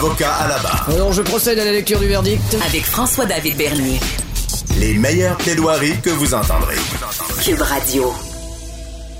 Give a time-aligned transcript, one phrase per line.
[0.00, 0.88] Avocat à la barre.
[0.88, 2.56] Alors je procède à la lecture du verdict.
[2.66, 4.00] Avec François-David Bernier.
[4.78, 6.76] Les meilleures plaidoiries que vous entendrez.
[7.44, 8.10] Cube Radio.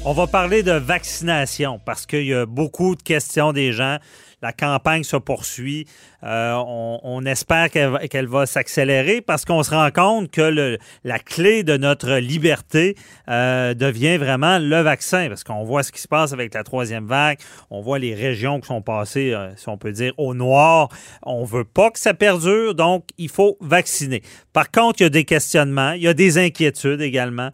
[0.06, 3.98] On va parler de vaccination parce qu'il y a beaucoup de questions des gens.
[4.42, 5.86] La campagne se poursuit.
[6.22, 11.76] Euh, on, espère qu'elle va, s'accélérer parce qu'on se rend compte que la clé de
[11.76, 12.96] notre liberté
[13.28, 15.28] euh, devient vraiment le vaccin.
[15.28, 17.38] Parce qu'on voit ce qui se passe avec la troisième vague.
[17.70, 20.88] On voit les régions qui sont passées, euh, si on peut dire, au noir.
[21.22, 24.22] On veut pas que ça perdure, donc il faut vacciner.
[24.54, 27.50] Par contre, il y a des questionnements, il y a des inquiétudes également.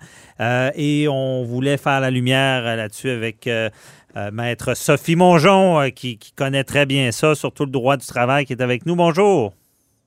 [0.74, 3.48] Et on voulait faire la lumière là-dessus avec
[4.17, 8.06] euh, maître Sophie Mongeon, euh, qui, qui, connaît très bien ça, surtout le droit du
[8.06, 8.97] travail, qui est avec nous.
[8.97, 9.53] Bonjour.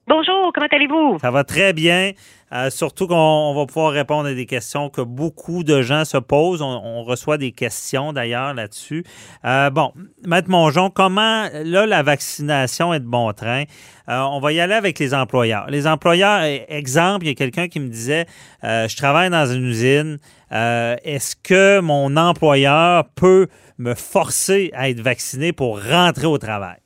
[0.08, 1.20] Bonjour, comment allez-vous?
[1.20, 2.14] Ça va très bien.
[2.52, 6.64] Euh, surtout qu'on va pouvoir répondre à des questions que beaucoup de gens se posent.
[6.64, 9.04] On, on reçoit des questions d'ailleurs là-dessus.
[9.44, 9.94] Bon,
[10.26, 13.66] Maître Mongeon, comment là la vaccination est de bon train?
[14.08, 15.70] On va y aller avec les employeurs.
[15.70, 18.26] Les employeurs, e, exemple, il y a quelqu'un qui me disait,
[18.64, 20.18] je travaille dans une usine.
[20.50, 23.48] Est-ce que mon employeur peut
[23.80, 26.78] me forcer à être vacciné pour rentrer au travail?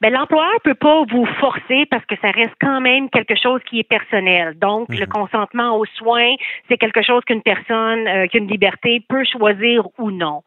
[0.00, 3.80] Ben, l'employeur peut pas vous forcer parce que ça reste quand même quelque chose qui
[3.80, 4.56] est personnel.
[4.58, 6.34] Donc, le consentement aux soins,
[6.68, 10.42] c'est quelque chose qu'une personne euh, qui a une liberté peut choisir ou non.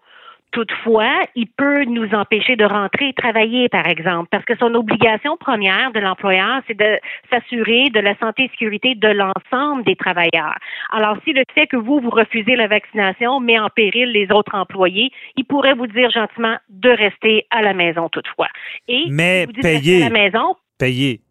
[0.51, 5.37] Toutefois, il peut nous empêcher de rentrer et travailler, par exemple, parce que son obligation
[5.37, 6.99] première de l'employeur, c'est de
[7.29, 10.57] s'assurer de la santé et sécurité de l'ensemble des travailleurs.
[10.91, 14.55] Alors, si le fait que vous, vous refusez la vaccination met en péril les autres
[14.55, 18.49] employés, il pourrait vous dire gentiment de rester à la maison toutefois.
[18.89, 20.03] Et Mais si vous payer.
[20.03, 21.21] à la maison, payer.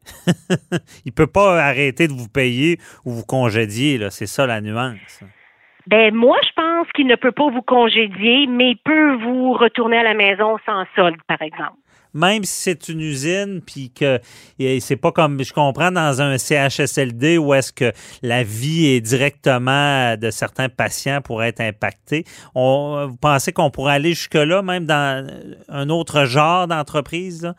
[1.05, 3.99] il peut pas arrêter de vous payer ou vous congédier.
[4.11, 5.25] C'est ça la nuance.
[5.87, 9.99] Ben moi, je pense qu'il ne peut pas vous congédier, mais il peut vous retourner
[9.99, 11.77] à la maison sans solde, par exemple.
[12.13, 14.19] Même si c'est une usine, puis que
[14.81, 17.93] c'est pas comme je comprends dans un CHSLD où est-ce que
[18.23, 22.25] la vie est directement de certains patients pour être impactée.
[22.57, 25.25] On, vous pensez qu'on pourrait aller jusque-là, même dans
[25.69, 27.55] un autre genre d'entreprise?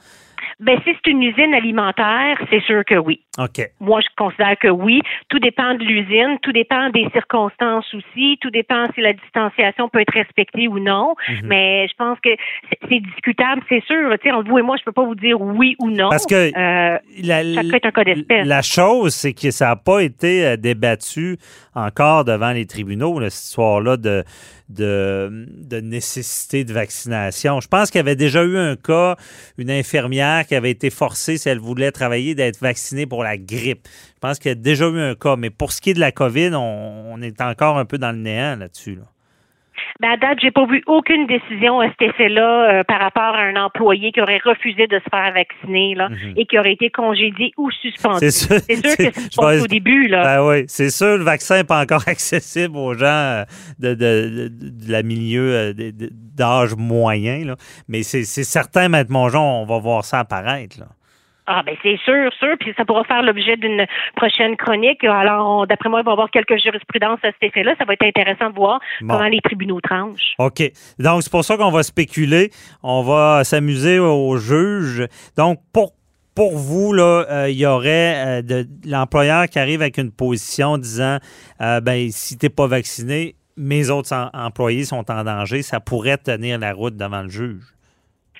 [0.62, 3.22] Ben, si c'est une usine alimentaire, c'est sûr que oui.
[3.40, 3.68] OK.
[3.80, 5.02] Moi, je considère que oui.
[5.30, 10.02] Tout dépend de l'usine, tout dépend des circonstances aussi, tout dépend si la distanciation peut
[10.02, 11.16] être respectée ou non.
[11.28, 11.36] Mhm.
[11.36, 11.48] Mm -hmm.
[11.48, 12.30] Mais je pense que
[12.88, 14.04] c'est discutable, c'est sûr.
[14.20, 16.10] Tu sais, entre vous et moi, je peux pas vous dire oui ou non.
[16.10, 17.38] Parce que euh, la,
[17.78, 18.46] est un cas d'espèce.
[18.48, 21.38] La chose, c'est que ça n'a pas été euh, débattu
[21.74, 24.24] encore devant les tribunaux, cette histoire-là de
[24.74, 27.60] de, nécessité de vaccination.
[27.62, 29.16] Je pense qu'il y avait déjà eu un cas,
[29.58, 33.88] une infirmière qui avait été forcée, si elle voulait travailler, d'être vaccinée pour la grippe.
[34.16, 35.36] Je pense qu'il y a déjà eu un cas.
[35.36, 38.20] Mais pour ce qui est de la COVID, on, est encore un peu dans le
[38.20, 38.96] néant là-dessus.
[38.96, 39.04] Là.
[40.02, 43.42] Ben à date, j'ai pas vu aucune décision à cet effet-là euh, par rapport à
[43.42, 46.16] un employé qui aurait refusé de se faire vacciner là, Mhm.
[46.16, 46.40] mm -hmm.
[46.40, 48.18] et qui aurait été congédié ou suspendu.
[48.20, 50.08] C'est sûr, sûr que c'est pas au début.
[50.08, 50.24] Là.
[50.24, 53.44] Ben oui, c'est sûr, le vaccin n'est pas encore accessible aux gens
[53.84, 54.48] de, de, de,
[54.86, 55.74] de la milieu
[56.42, 57.46] d'âge moyen.
[57.46, 57.56] Là.
[57.88, 58.24] Mais c'est
[58.58, 60.80] certain, Maître Mongeon, on va voir ça apparaître.
[60.80, 60.88] Là.
[61.48, 63.86] Ah ben c'est sûr, sûr, puis ça pourra faire l'objet d'une
[64.16, 65.04] prochaine chronique.
[65.04, 67.74] Alors, d'après moi, il va y avoir quelques jurisprudences à cet effet-là.
[67.78, 69.16] Ça va être intéressant de voir bon.
[69.16, 70.36] comment les tribunaux tranchent.
[70.38, 70.62] OK.
[71.00, 72.52] Donc, c'est pour ça qu'on va spéculer.
[72.84, 75.08] On va s'amuser aux juges.
[75.36, 75.94] Donc, pour
[76.36, 80.78] pour vous, là, il euh, y aurait euh, de, l'employeur qui arrive avec une position
[80.78, 81.18] disant
[81.62, 86.58] euh, ben si t'es pas vacciné, mes autres employés sont en danger, ça pourrait tenir
[86.58, 87.64] la route devant le juge.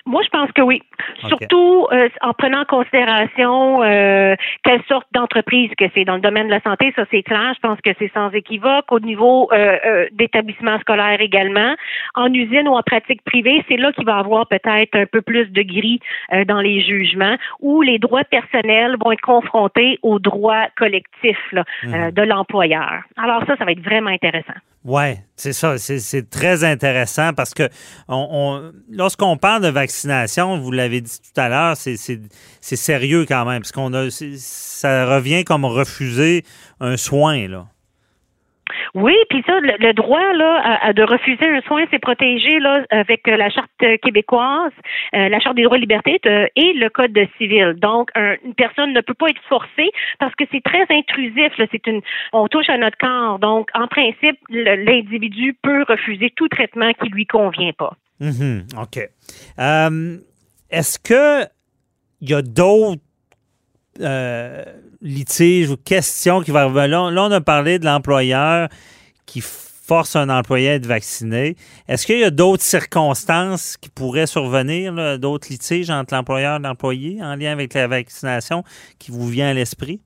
[0.04, 0.82] Moi, je pense que oui.
[1.18, 1.28] Okay.
[1.28, 4.34] Surtout euh, en prenant en considération euh,
[4.64, 6.04] quelle sorte d'entreprise que c'est.
[6.04, 7.52] Dans le domaine de la santé, ça c'est clair.
[7.54, 8.90] Je pense que c'est sans équivoque.
[8.90, 11.74] Au niveau euh, d'établissement scolaire également,
[12.14, 15.22] en usine ou en pratique privée, c'est là qu'il va y avoir peut-être un peu
[15.22, 16.00] plus de gris
[16.32, 21.64] euh, dans les jugements où les droits personnels vont être confrontés aux droits collectifs là,
[21.84, 22.10] Mhm.
[22.10, 23.02] de l'employeur.
[23.16, 24.54] Alors ça, ça va être vraiment intéressant.
[24.84, 25.78] Oui, c'est ça.
[25.78, 27.68] C'est très intéressant parce que
[28.08, 31.96] on, on, lorsqu'on parle de vaccination, vous l'avez dit tout à l'heure, c'est
[32.60, 36.44] sérieux quand même, parce qu'on a ça revient comme refuser
[36.80, 37.68] un soin, là.
[38.94, 43.26] Oui, puis ça, le, droit là à- de refuser un soin, c'est protégé là avec
[43.26, 43.70] euh, la charte
[44.02, 44.72] québécoise,
[45.14, 47.72] euh, la charte des droits et libertés euh, et le code de civil.
[47.78, 51.52] Donc, un- une personne ne peut pas être forcée parce que c'est très intrusif.
[51.70, 52.02] C'est une,
[52.34, 53.38] on touche à notre corps.
[53.38, 57.94] Donc, en principe, l'individu peut refuser tout traitement qui lui convient pas.
[58.20, 58.98] Mhm, OK.
[59.58, 60.16] Euh,
[60.70, 61.48] Est-ce que
[62.20, 63.00] il y a d'autres
[64.00, 64.64] euh,
[65.00, 67.10] litiges ou questions qui vont revenir?
[67.10, 68.68] Là, on a parlé de l'employeur
[69.26, 71.56] qui force un employé à être vacciné.
[71.88, 77.22] Est-ce qu'il y a d'autres circonstances qui pourraient survenir, d'autres litiges entre l'employeur et l'employé
[77.22, 78.64] en lien avec la vaccination
[78.98, 80.00] qui vous vient à l'esprit?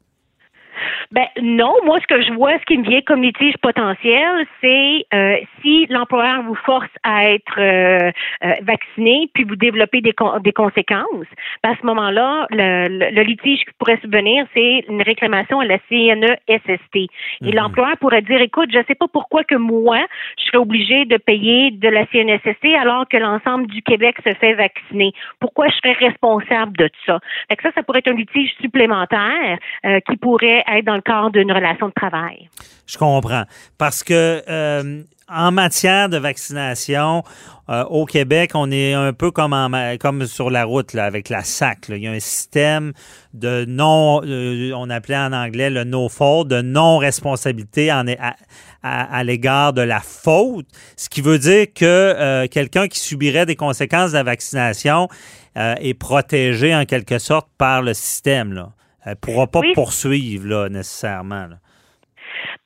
[1.13, 5.05] Ben non, moi ce que je vois, ce qui me vient comme litige potentiel, c'est
[5.15, 8.11] euh, si l'employeur vous force à être euh,
[8.45, 11.27] euh, vacciné, puis vous développez des, con- des conséquences.
[11.63, 15.65] Ben, à ce moment-là, le, le- le litige qui pourrait subvenir, c'est une réclamation à
[15.65, 16.95] la CNESST.
[16.97, 17.09] Et
[17.43, 17.55] Mhm.
[17.55, 19.99] l'employeur pourrait dire, écoute, je ne sais pas pourquoi que moi,
[20.39, 24.55] je serais obligé de payer de la CNESST alors que l'ensemble du Québec se fait
[24.55, 25.13] vacciner.
[25.41, 27.21] Pourquoi je serais responsable de ça?
[27.49, 31.03] Fait que ça, ça pourrait être un litige supplémentaire euh, qui pourrait être dans le
[31.03, 32.49] cadre d'une relation de travail.
[32.87, 33.45] Je comprends.
[33.79, 37.25] Parce que euh, en matière de vaccination,
[37.69, 41.87] euh, au Québec, on est un peu comme, sur la route là, avec la SAC.
[41.89, 42.93] Il y a un système
[43.35, 48.05] de non, euh, on appelait en anglais le no fault, de non-responsabilité en-
[48.85, 50.67] à, l'égard de la faute,
[50.97, 55.09] ce qui veut dire que quelqu'un qui subirait des conséquences de la vaccination
[55.57, 58.53] est protégé en quelque sorte par le système.
[58.53, 58.69] Là.
[59.07, 59.73] Elle ne pourra pas Oui.
[59.75, 61.47] poursuivre là, nécessairement.
[61.47, 61.59] là.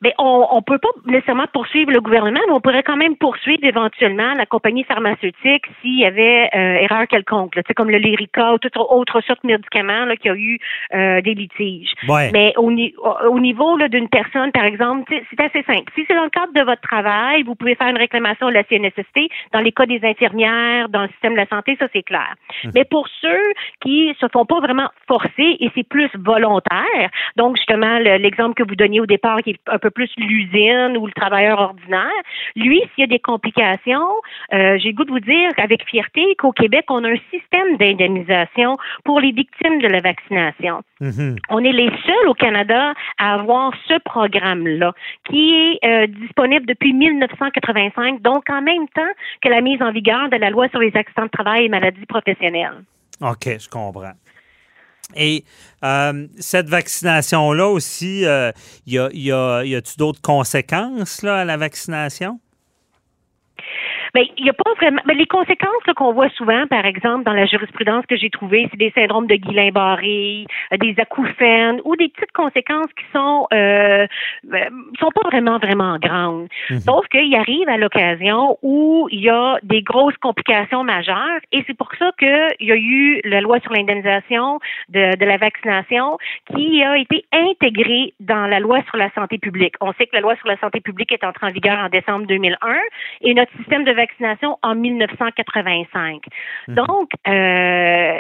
[0.03, 3.63] Mais on ne peut pas nécessairement poursuivre le gouvernement, mais on pourrait quand même poursuivre
[3.65, 7.55] éventuellement la compagnie pharmaceutique s'il y avait euh, erreur quelconque.
[7.57, 7.63] là.
[7.63, 10.59] Tu sais, comme le Lyrica ou toute autre sorte de médicaments là, qui a eu
[10.95, 11.93] euh, des litiges.
[12.09, 12.31] Ouais.
[12.33, 15.91] Mais au, au- au niveau d'une personne, par exemple, c'est assez simple.
[15.95, 18.65] Si c'est dans le cadre de votre travail, vous pouvez faire une réclamation à la
[18.65, 19.29] CNSST.
[19.53, 22.35] Dans les cas des infirmières, dans le système de la santé, ça c'est clair.
[22.75, 23.43] Mais pour ceux
[23.83, 26.09] qui se font pas vraiment forcer et c'est plus
[26.45, 30.11] volontaire, donc justement le- l'exemple que vous donniez au départ qui est un peu plus
[30.17, 32.23] l'usine ou le travailleur ordinaire,
[32.57, 34.11] lui, s'il y a des complications,
[34.53, 37.77] euh, j'ai le goût de vous dire avec fierté qu'au Québec, on a un système
[37.77, 40.83] d'indemnisation pour les victimes de la vaccination.
[41.01, 41.37] Mhm.
[41.49, 44.93] On est les seuls au Canada à avoir ce programme-là,
[45.29, 50.29] qui est euh, disponible depuis 1985, donc en même temps que la mise en vigueur
[50.29, 52.83] de la loi sur les accidents de travail et maladies professionnelles.
[53.21, 54.13] OK, je comprends.
[55.17, 55.45] Et
[55.85, 58.53] euh, cette vaccination-là aussi, euh,
[58.87, 62.41] y a-tu d'autres conséquences à la vaccination?
[64.15, 65.01] Mais il n'y a pas vraiment.
[65.07, 68.77] Mais les conséquences qu'on voit souvent, par exemple, dans la jurisprudence que j'ai trouvée, c'est
[68.77, 74.07] des syndromes de Guillain-Barré, euh, des acouphènes ou des petites conséquences qui sont euh,
[74.53, 74.65] euh,
[74.99, 76.49] sont pas vraiment vraiment grandes.
[76.81, 81.77] Sauf qu'il arrive à l'occasion où il y a des grosses complications majeures et c'est
[81.77, 86.19] pour ça qu'il y a eu la loi sur l'indemnisation de, de la vaccination
[86.55, 89.75] qui a été intégrée dans la loi sur la santé publique.
[89.81, 92.27] On sait que la loi sur la santé publique est entrée en vigueur en décembre
[92.27, 92.57] 2001
[93.23, 96.23] et notre système de vaccination en 1985.
[96.69, 98.13] Donc, euh,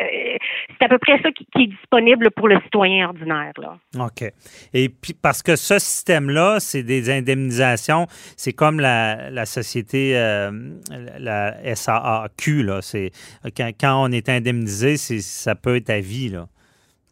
[0.78, 3.52] c'est à peu près ça qui, qui est disponible pour le citoyen ordinaire.
[3.58, 3.78] Là.
[3.98, 4.30] OK.
[4.74, 8.06] Et puis, parce que ce système-là, c'est des indemnisations,
[8.36, 10.50] c'est comme la, la société, euh,
[11.18, 12.82] la SAAQ, là.
[12.82, 13.10] C'est,
[13.56, 16.46] quand, quand on est indemnisé, c'est, ça peut être à vie, là.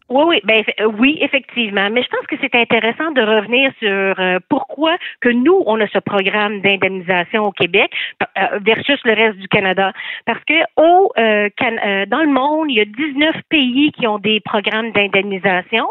[0.09, 1.89] Oui, oui, ben euh, oui, effectivement.
[1.91, 5.87] Mais je pense que c'est intéressant de revenir sur euh, pourquoi que nous, on a
[5.87, 9.93] ce programme d'indemnisation au Québec euh, versus le reste du Canada.
[10.25, 14.19] Parce que au euh, Can- dans le monde, il y a 19 pays qui ont
[14.19, 15.87] des programmes d'indemnisation.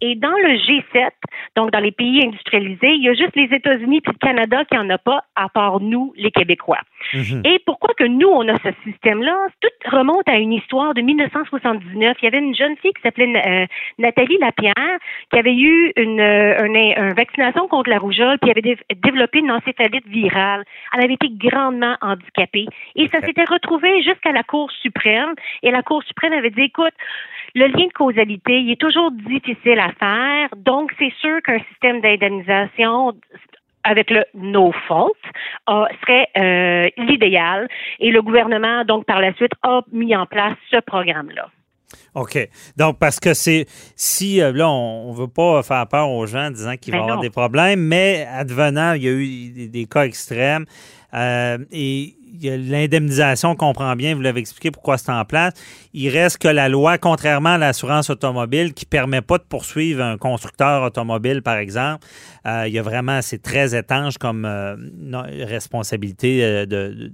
[0.00, 1.10] Et dans le G7,
[1.56, 4.76] donc dans les pays industrialisés, il y a juste les États-Unis puis le Canada qui
[4.76, 6.80] en a pas, à part nous, les Québécois.
[7.14, 7.42] Mhm.
[7.44, 9.36] Et pourquoi que nous, on a ce système-là?
[9.60, 12.16] Tout remonte à une histoire de 1979.
[12.20, 13.26] Il y avait une jeune fille qui s'appelait
[13.62, 13.66] euh,
[13.98, 14.98] Nathalie Lapierre
[15.32, 19.38] qui avait eu une, euh, une- une vaccination contre la rougeole puis avait dé- développé
[19.40, 20.64] une encéphalite virale.
[20.94, 22.66] Elle avait été grandement handicapée.
[22.96, 25.34] Et ça s'était retrouvé jusqu'à la Cour suprême.
[25.62, 26.94] Et la Cour suprême avait dit, écoute,
[27.54, 30.48] le lien de causalité, il est toujours difficile à faire.
[30.56, 33.12] Donc, c'est sûr qu'un système d'indemnisation
[33.82, 35.16] avec le no fault
[35.68, 37.66] euh, serait euh, l'idéal.
[37.98, 41.48] Et le gouvernement, donc, par la suite, a mis en place ce programme-là.
[42.14, 42.48] OK.
[42.76, 43.66] Donc, parce que c'est.
[43.96, 46.98] Si, euh, là, on ne veut pas faire peur aux gens en disant qu'il va
[46.98, 50.66] y Ben avoir des problèmes, mais advenant, il y a eu des, des cas extrêmes.
[51.14, 55.52] euh, et l'indemnisation, on comprend bien, vous l'avez expliqué pourquoi c'est en place.
[55.92, 60.16] Il reste que la loi, contrairement à l'assurance automobile, qui permet pas de poursuivre un
[60.16, 62.06] constructeur automobile, par exemple,
[62.46, 64.76] euh, il y a vraiment, c'est très étanche comme euh,
[65.44, 67.12] responsabilité de,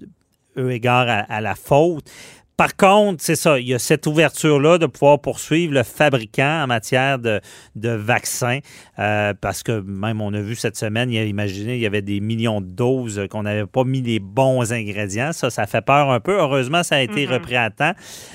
[0.70, 2.10] égard à, à la faute.
[2.56, 6.66] Par contre, c'est ça, il y a cette ouverture-là de pouvoir poursuivre le fabricant en
[6.66, 7.42] matière de,
[7.74, 8.60] de vaccins,
[8.98, 11.86] euh, parce que même on a vu cette semaine, il y a, imaginez, il y
[11.86, 15.34] avait des millions de doses qu'on n'avait pas mis les bons ingrédients.
[15.34, 16.38] Ça, ça fait peur un peu.
[16.38, 17.92] Heureusement, ça a été repris à temps.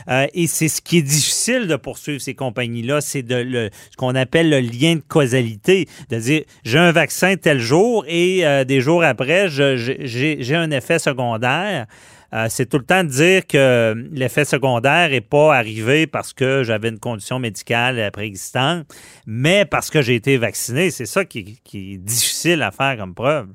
[0.08, 3.98] Euh, et c'est ce qui est difficile de poursuivre ces compagnies-là, c'est de le, ce
[3.98, 8.66] qu'on appelle le lien de causalité, de dire j'ai un vaccin tel jour et euh,
[8.66, 11.88] des jours après, j'ai un effet secondaire.
[12.34, 16.64] Euh, c'est tout le temps de dire que l'effet secondaire n'est pas arrivé parce que
[16.64, 18.86] j'avais une condition médicale euh, préexistante,
[19.26, 20.92] mais parce que j'ai été vacciné.
[20.92, 23.48] C'est ça qui, qui est difficile à faire comme preuve.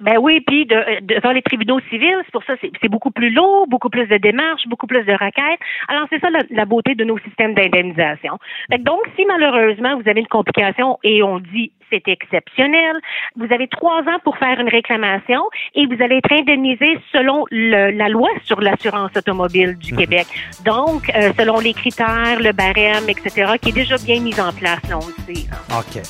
[0.00, 0.76] Ben oui, puis de,
[1.14, 4.16] devant les tribunaux civils, c'est pour ça c'est c'est beaucoup plus lourd, beaucoup plus de
[4.16, 5.60] démarches, beaucoup plus de requêtes.
[5.88, 8.38] Alors c'est ça la, la beauté de nos systèmes d'indemnisation.
[8.80, 12.96] Donc si malheureusement vous avez une complication et on dit c'est exceptionnel,
[13.36, 15.42] vous avez trois ans pour faire une réclamation
[15.76, 20.26] et vous allez être indemnisé selon le- la loi sur l'assurance automobile du Québec.
[20.64, 24.82] Donc euh, selon les critères, le barème, etc., qui est déjà bien mis en place,
[24.90, 25.46] là, on le sait.
[25.70, 26.02] OK.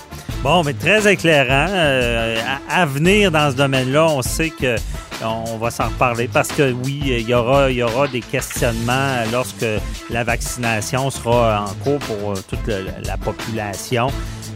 [0.45, 1.67] Bon, mais très éclairant.
[1.71, 2.37] Euh,
[2.71, 4.77] à, à venir dans ce domaine-là, on sait que
[5.25, 9.15] on va s'en reparler parce que oui, il y aura, il y aura des questionnements
[9.33, 9.65] lorsque
[10.11, 14.09] la vaccination sera en cours pour euh, toute le- la population.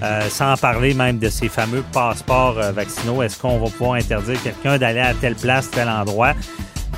[0.02, 3.20] Euh, sans parler même de ces fameux passeports vaccinaux.
[3.22, 6.34] Est-ce qu'on va pouvoir interdire quelqu'un d'aller à telle place, tel endroit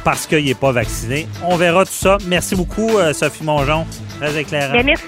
[0.05, 1.27] parce qu'il n'est pas vacciné?
[1.47, 2.19] On verra tout ça.
[2.27, 3.87] Merci beaucoup, Sophie Mongeon.
[4.21, 4.83] Très éclairant.
[4.85, 5.05] Merci,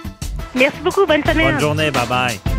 [0.55, 1.51] merci beaucoup, bonne semaine.
[1.53, 1.91] Bonne journée.
[1.91, 2.52] Bye-bye.